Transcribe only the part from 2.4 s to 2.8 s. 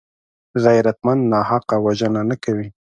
کوي